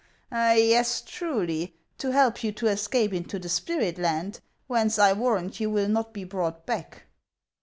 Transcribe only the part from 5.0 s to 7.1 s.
warrant you will not l)e brought back."